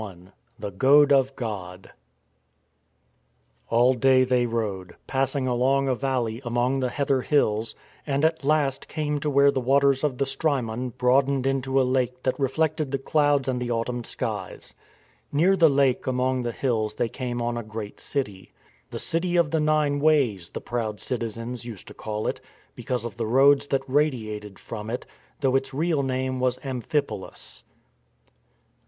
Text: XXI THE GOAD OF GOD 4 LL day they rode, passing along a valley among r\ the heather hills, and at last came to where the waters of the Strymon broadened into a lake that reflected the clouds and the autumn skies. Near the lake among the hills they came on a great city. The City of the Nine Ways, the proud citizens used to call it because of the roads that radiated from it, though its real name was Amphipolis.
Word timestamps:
XXI 0.01 0.31
THE 0.57 0.71
GOAD 0.71 1.11
OF 1.11 1.35
GOD 1.35 1.91
4 3.69 3.83
LL 3.83 3.93
day 3.93 4.23
they 4.23 4.47
rode, 4.47 4.95
passing 5.05 5.45
along 5.45 5.87
a 5.87 5.93
valley 5.93 6.41
among 6.43 6.77
r\ 6.77 6.81
the 6.81 6.89
heather 6.89 7.21
hills, 7.21 7.75
and 8.07 8.25
at 8.25 8.43
last 8.43 8.87
came 8.87 9.19
to 9.19 9.29
where 9.29 9.51
the 9.51 9.61
waters 9.61 10.03
of 10.03 10.17
the 10.17 10.25
Strymon 10.25 10.89
broadened 10.89 11.45
into 11.45 11.79
a 11.79 11.83
lake 11.85 12.23
that 12.23 12.39
reflected 12.39 12.89
the 12.89 12.97
clouds 12.97 13.47
and 13.47 13.61
the 13.61 13.69
autumn 13.69 14.03
skies. 14.03 14.73
Near 15.31 15.55
the 15.55 15.69
lake 15.69 16.07
among 16.07 16.41
the 16.41 16.51
hills 16.51 16.95
they 16.95 17.07
came 17.07 17.39
on 17.39 17.55
a 17.55 17.61
great 17.61 17.99
city. 17.99 18.51
The 18.89 18.97
City 18.97 19.35
of 19.35 19.51
the 19.51 19.59
Nine 19.59 19.99
Ways, 19.99 20.49
the 20.49 20.61
proud 20.61 20.99
citizens 20.99 21.63
used 21.63 21.87
to 21.89 21.93
call 21.93 22.25
it 22.25 22.41
because 22.73 23.05
of 23.05 23.17
the 23.17 23.27
roads 23.27 23.67
that 23.67 23.87
radiated 23.87 24.57
from 24.57 24.89
it, 24.89 25.05
though 25.41 25.55
its 25.55 25.75
real 25.75 26.01
name 26.01 26.39
was 26.39 26.57
Amphipolis. 26.63 27.63